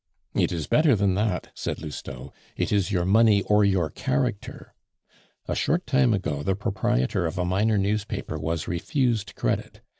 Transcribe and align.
"It 0.33 0.51
is 0.51 0.65
better 0.65 0.95
than 0.95 1.13
that," 1.13 1.51
said 1.53 1.79
Lousteau; 1.79 2.33
"it 2.57 2.71
is 2.71 2.91
your 2.91 3.05
money 3.05 3.43
or 3.43 3.63
your 3.63 3.91
character. 3.91 4.73
A 5.47 5.53
short 5.53 5.85
time 5.85 6.11
ago 6.11 6.41
the 6.41 6.55
proprietor 6.55 7.27
of 7.27 7.37
a 7.37 7.45
minor 7.45 7.77
newspaper 7.77 8.39
was 8.39 8.67
refused 8.67 9.35
credit. 9.35 9.81